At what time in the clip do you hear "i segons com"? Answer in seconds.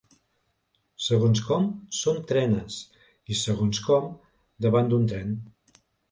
3.35-4.07